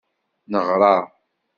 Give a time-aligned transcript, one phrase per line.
[0.51, 0.95] Neɣṛa.